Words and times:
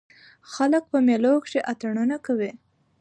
خلک 0.53 0.83
په 0.91 0.97
مېلو 1.07 1.33
کښي 1.43 1.59
اتڼونه 1.71 2.15
کوي. 2.25 2.51